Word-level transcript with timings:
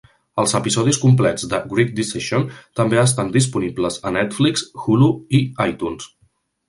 Els 0.43 0.53
episodis 0.59 0.99
complets 1.01 1.43
de 1.51 1.59
"Great 1.73 1.91
Decision" 1.99 2.47
també 2.79 2.99
estan 3.01 3.29
disponibles 3.35 4.01
a 4.11 4.15
Netflix, 4.17 4.65
Hulu 4.87 5.11
i 5.41 5.47
iTunes. 5.75 6.09